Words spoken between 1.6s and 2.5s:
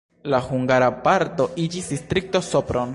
iĝis Distrikto